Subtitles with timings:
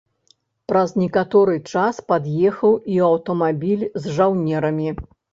[0.71, 4.89] Праз некаторы час пад'ехаў і аўтамабіль з жаўнерамі.